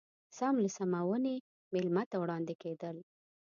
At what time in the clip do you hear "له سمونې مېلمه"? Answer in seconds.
0.63-2.03